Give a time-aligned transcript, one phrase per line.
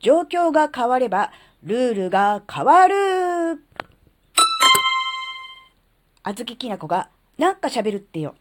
[0.00, 1.32] 状況が変われば、
[1.64, 3.64] ルールが変わる
[6.22, 8.36] あずききなこが、なんか喋るってよ。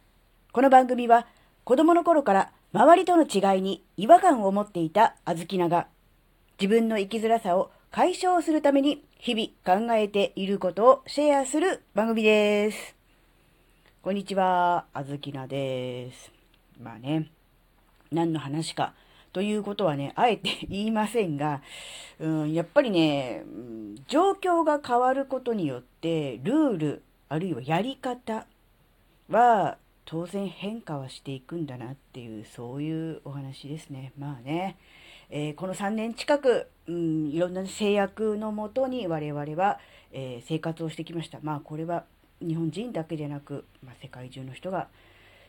[0.52, 1.26] この番組は、
[1.64, 5.88] 子供の頃から周りとの違いに違和感を持っていたあずきなが、
[6.60, 12.96] 自分の生きづらさを解消するために日々考えていることをシェアする番組です。
[14.04, 16.32] こんにちは、あずきなです。
[16.80, 17.32] まあね、
[18.12, 18.94] 何の話か
[19.38, 21.62] ということはね、あえて言いませんが、
[22.20, 23.44] うん、やっぱりね、
[24.08, 28.48] 状況が変わることによって、ルール、あるいはやり方
[29.30, 34.12] は当然変化はしていくんだなっていう、そういうお話ですね。
[34.18, 34.76] まあね、
[35.30, 39.80] えー、この3年近く、うん、いろんな制約のもとに我々は、
[40.14, 41.38] えー、生活をしてきました。
[41.44, 42.06] まあこれは
[42.42, 44.88] 日本人だけでなく、まあ、世界中の人が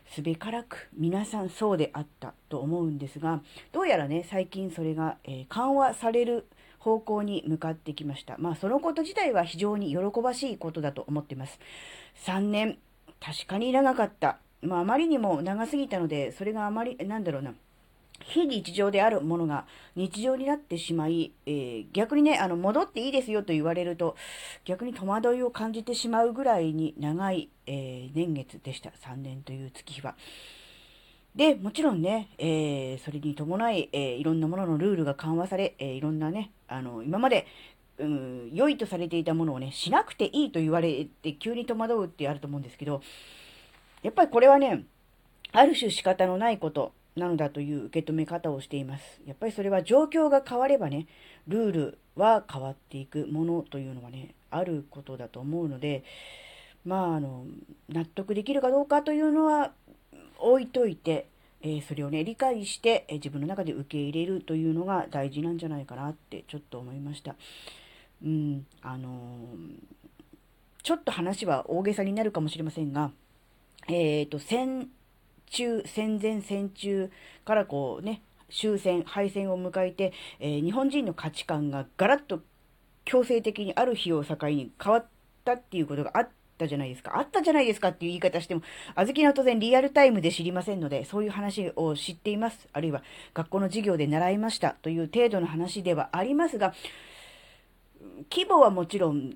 [0.08, 6.46] すべからく皆さんそうであったと思うんですが、どうやらね、最近それが、えー、緩和される
[6.78, 8.36] 方向に向かってきました。
[8.38, 11.58] まあそのこと自体は非常に喜ばしいことだと思っています。
[12.24, 12.78] 3年、
[13.20, 14.38] 確かに長かった。
[14.62, 17.54] まああまりにも長すぎたので、それがあまり、なんだろうな。
[18.20, 19.66] 非日常であるものが
[19.96, 24.16] 日常になってしまい、えー、逆にね、あの、戻っていいですよと言われると、
[24.64, 28.90] 逆に戸惑いを感じてしまうぐらいに長い、えー、年月でした。
[28.90, 30.14] 3年という月日は。
[31.34, 37.46] で、もちろんね、えー、それに伴い、えいろんなもののルールが緩和され、えいろんなね、あの、今まで、
[37.98, 43.02] うん、良いとされていたものをね、しなくていいと言われて急に戸惑うってあると思うんですけど、
[44.02, 44.84] やっぱりこれはね、
[45.52, 49.20] ある種仕方のないこと、なのだという受け止め方をしています。
[49.26, 51.06] やっぱりそれは状況が変わればね、
[51.46, 56.04] ルールは変わっていくものというのはね、あることだと思うので、
[56.84, 57.44] まあ、あの、
[57.88, 59.72] 納得できるかどうかというのは
[60.38, 61.26] 置いといて、
[61.60, 67.34] えー、それをね、理解して、えー、自分の中で受け入れるというのが大事なんじゃないかなってちょっと思いました。
[68.24, 73.10] うん、あのー、ちょっと話は大げさになるかもしれませんが、
[73.88, 74.88] えっ、と、先
[75.48, 77.10] 中、戦前戦中
[77.44, 82.40] からこうね、終戦、敗戦を迎えて、えー、日本人の価値観がガラッと
[83.04, 85.06] 強制的にある日を境に変わっ
[85.44, 87.18] たっていうことがあったじゃないですか。
[87.18, 88.62] あったじゃないですかっていう言い方しても、
[88.94, 92.68] あずきは当然リアルタイムで知りませんので、そういう話を知っています。
[92.72, 93.02] あるいは
[93.34, 96.74] 学校の授業で習いましたという程度の話ではありますが、
[98.30, 99.34] 規模はもちろん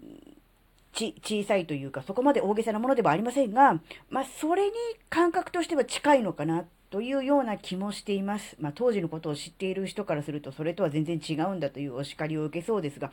[0.93, 3.81] ち、小さいというか、そこまで大げさなものではありませんが、
[4.11, 4.73] まあ、それに
[5.09, 8.57] 感覚としては近いのかなというような気もしています。
[8.61, 13.11] まあ、当時のことを知っている人からすると、それとは全然違うんだというお叱りを受けそうですが、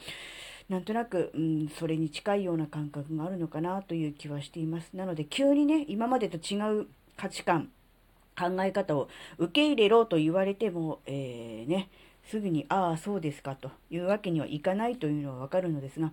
[0.67, 4.89] なんとなく、うん、それに近いような感覚があるのかなという気はしています。
[4.93, 6.87] なので、急にね、今までと違う
[7.17, 7.71] 価値観、
[8.37, 11.89] 考え方を受け入れろと言われても、えー、ね、
[12.29, 16.11] すぐに、ああ、そうですかというわけにはいかないというのはわかるのですが、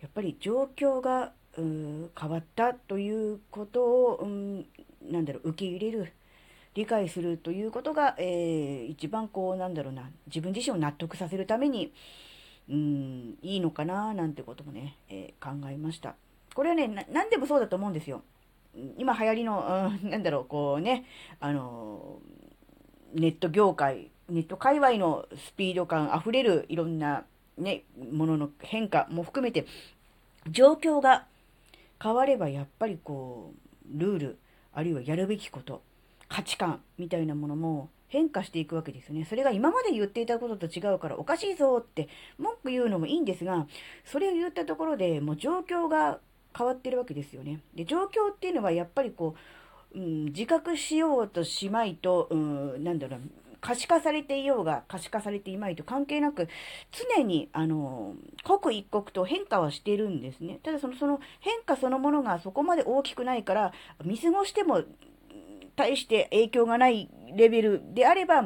[0.00, 4.66] やっぱり状況が変わったということを、うん、
[5.08, 6.12] なんだろう、受け入れる、
[6.74, 11.92] 理解するということが、えー、一番こう、なんだろうな、自分自身を納得させるために、
[12.68, 16.16] うん、いいのかな、なんてこともね、えー、考えました。
[16.54, 18.22] これはね、何でもそうだと思うんですよ。
[18.96, 21.04] 今流行りの、うん、なんだろう、こうね、
[21.38, 22.18] あの、
[23.14, 27.24] ネット業界、ネット界隈のスピード感あふれるいろんな
[27.58, 29.66] ね、ものの変化も含めて、
[30.50, 31.26] 状況が
[32.02, 33.52] 変わればやっぱりこ
[33.94, 34.38] う、ルール、
[34.72, 35.82] あるいはやるべきこと、
[36.28, 39.24] 価値観みたいなものも変化していくわけですよね。
[39.24, 42.08] それが今まで言っていたことと違うからおかしいぞって
[42.38, 43.66] 文句言うのもいいんですが、
[44.04, 46.18] それを言ったところでもう状況が
[46.56, 47.60] 変わってるわけですよね。
[47.74, 49.34] で、状況っていうのはやっぱりこ
[49.94, 53.20] う、うん、自覚しようとしまいと、うん、なんだろう
[53.62, 56.48] 可視化されていようが可視化されていまいと関係なく、
[57.16, 60.58] 常に、あの、刻一刻と変化はしているんですね。
[60.62, 63.72] ただその、その変化そのものがそこまで大きくないから、
[64.04, 64.82] 見過ごしても、
[65.76, 68.44] 大して影響がないレベルであれば、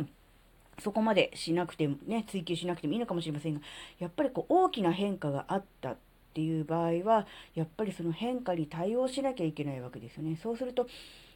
[0.78, 3.60] そこまでしなくても、ね、追求しなくてもいいのかもしれませんが、
[3.98, 5.96] やっぱりこう大きな変化があったっ
[6.34, 10.36] ていう場合は、やっぱりその変化に対応しなきゃいけないわけですよね。
[10.36, 10.86] そうすると、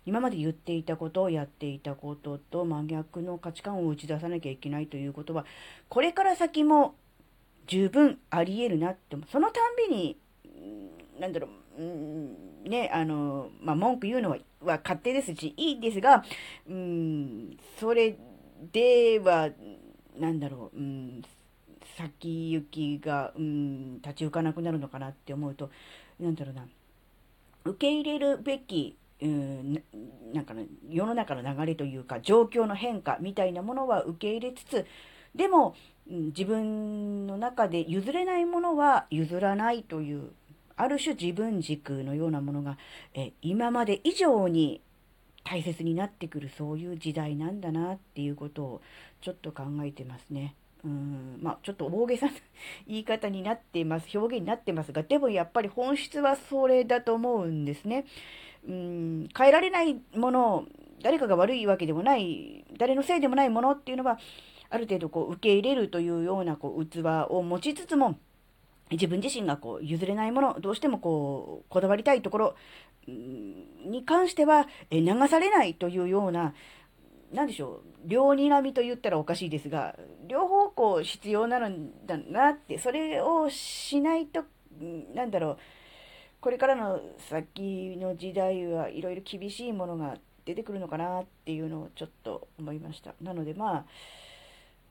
[0.07, 5.45] 今まで言っていたことをやっていたことと真逆の価値観を打ち出さなきゃいけないということは、
[5.89, 6.95] これから先も
[7.67, 10.17] 十分あり得るなって、そのたんびに、
[11.19, 11.49] なんだろ
[11.79, 16.25] う、うんね、あの、まあ、文句言うのはは勝手ですし、いいですが、
[16.69, 18.17] うん、それ
[18.73, 19.51] では、
[20.19, 21.23] なんだろう、うん、
[21.97, 25.71] 先行きが、うん、立ち行かなくなるのかなって思うと、
[26.19, 26.67] なんだろうな、
[27.65, 29.83] 受け入れるべきうん、
[30.33, 34.87] なんか、ね、世の中の流れというか、状況の変化みたいなものは受け入れつつ、
[35.35, 35.75] でも、
[36.11, 40.33] うん自分の中で譲れないものは譲らないという、
[40.77, 42.79] ある種自分軸のようなものが、
[43.15, 44.81] え今まで以上に
[45.45, 48.83] 大切になってくるそういう時代なんだなっていうことを
[49.21, 50.55] ちょっと考えてますね。
[50.83, 52.33] うんまあ、ちょっと大げさな
[52.87, 58.07] 言い方になってます、表現になってますが、でもやっぱり本質はそれだと思うんですね。
[58.69, 60.65] うん変えられないもの、
[61.03, 64.19] 誰かが悪いわけでもない、誰のせいでもないものっていうのは、
[64.69, 68.19] ある程度こう受け入れるというようなこう器を持ちつつも、
[68.91, 72.55] 自分自身がこう譲れないもの、どうしてもこうこだわりたいところ
[73.07, 76.55] に関しては流されないというような、
[77.33, 79.97] なんでしょう、両にらみと言ったらおかしいですが、
[80.27, 81.71] 両方向必要なの
[82.07, 84.45] だなって、それをしないと、
[85.15, 85.59] なんだろう、
[86.41, 93.15] これからの先の時代はいろいろ厳しいものが出てくるのかなっていうのをちょっと思いました。
[93.21, 93.85] なのでまあ、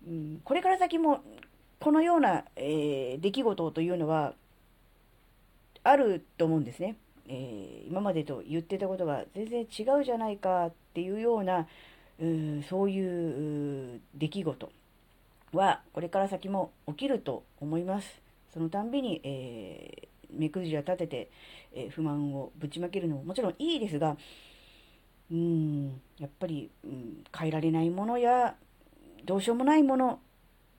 [0.08, 1.24] うん、これから先も
[1.80, 4.34] このような、えー、出来事というのは
[5.84, 6.96] あると思うんですね。
[7.28, 11.68] えー、今までと言ってたことが全然違うじゃないかっていうような、
[12.20, 14.72] うそういう出来事
[15.54, 18.22] はこれから先も起きると思います。
[18.54, 21.32] そのたんびに、えー、目くじら立てて、
[21.74, 24.18] えー、不満をぶちまけるのももちろんいいですが、
[25.32, 28.56] うん、やっぱり、うん、変えられないものや
[29.26, 30.20] どうしようもないもの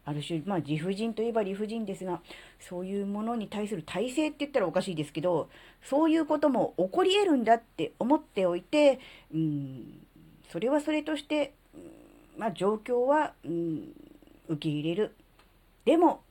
[0.04, 2.20] ある種、まあ、理不尽といえば理不尽ですが、
[2.58, 5.48] そういうものに対する体制って言ったらおかしいですけど、
[5.82, 8.98] そういうことも起こり得るんだって思っておいて、
[9.32, 10.00] うん、
[10.50, 11.52] それはそれとして、
[12.36, 13.92] まあ、状況は、うん、
[14.48, 15.14] 受け入れる。
[15.84, 16.22] でも、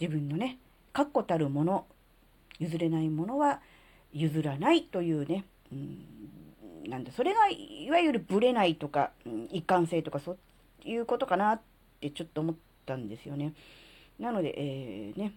[0.00, 0.58] 自分のね、
[0.92, 1.86] 確固たるもの、
[2.58, 3.60] 譲れないものは
[4.12, 10.38] 譲らないというね、うん、なんだ、それがいわゆるブレないとか、うん、一貫性とかそう
[10.84, 11.60] いうことかなっ
[12.00, 12.54] てちょっと思っ
[12.84, 13.52] たんですよね。
[14.18, 15.32] なので、えー、ね、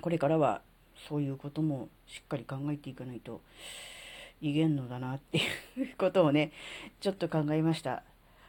[0.00, 0.60] これからは
[1.08, 3.40] そういうこともしっかり考えていかないと
[4.40, 5.40] いけんのだなってい
[5.82, 6.52] う ことをね、
[7.00, 8.02] ちょっと考えました。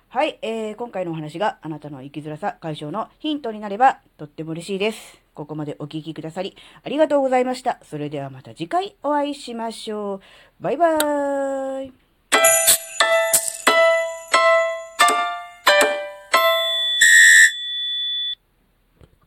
[0.09, 5.28] はい、えー、今回のお話があなたの生きづらさ解消のヒントになればとっても嬉しいです。
[5.39, 6.53] ここまでお聴きくださり
[6.83, 7.79] ありがとうございました。
[7.83, 10.21] それではまた次回お会いしましょう。
[10.59, 12.08] バイバーイ。